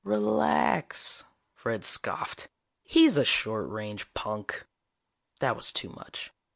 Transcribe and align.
"Relax," 0.03 1.25
Fred 1.53 1.85
scoffed. 1.85 2.47
"He's 2.83 3.17
a 3.17 3.23
short 3.23 3.69
range 3.69 4.11
punk." 4.15 4.65
That 5.41 5.55
was 5.55 5.71
too 5.71 5.89
much. 5.89 6.31